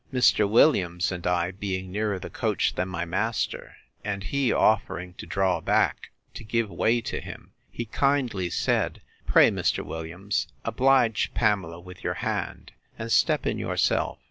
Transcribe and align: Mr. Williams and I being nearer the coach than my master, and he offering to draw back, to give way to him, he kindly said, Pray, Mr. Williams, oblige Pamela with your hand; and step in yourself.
Mr. 0.11 0.49
Williams 0.49 1.11
and 1.11 1.27
I 1.27 1.51
being 1.51 1.91
nearer 1.91 2.17
the 2.17 2.31
coach 2.31 2.73
than 2.73 2.89
my 2.89 3.05
master, 3.05 3.75
and 4.03 4.23
he 4.23 4.51
offering 4.51 5.13
to 5.19 5.27
draw 5.27 5.61
back, 5.61 6.09
to 6.33 6.43
give 6.43 6.71
way 6.71 7.01
to 7.01 7.21
him, 7.21 7.51
he 7.69 7.85
kindly 7.85 8.49
said, 8.49 9.03
Pray, 9.27 9.51
Mr. 9.51 9.85
Williams, 9.85 10.47
oblige 10.65 11.31
Pamela 11.35 11.79
with 11.79 12.03
your 12.03 12.15
hand; 12.15 12.71
and 12.97 13.11
step 13.11 13.45
in 13.45 13.59
yourself. 13.59 14.17